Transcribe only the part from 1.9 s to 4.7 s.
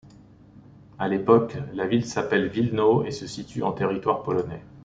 s'appelle Wilno et se situe en territoire polonais.